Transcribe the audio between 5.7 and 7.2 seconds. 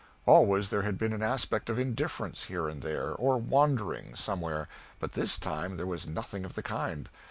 there was nothing of the kind.